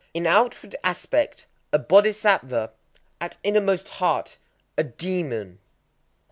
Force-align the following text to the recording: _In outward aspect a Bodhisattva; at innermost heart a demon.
_In 0.15 0.25
outward 0.25 0.75
aspect 0.83 1.45
a 1.71 1.77
Bodhisattva; 1.77 2.71
at 3.21 3.37
innermost 3.43 3.87
heart 4.01 4.39
a 4.75 4.83
demon. 4.83 5.59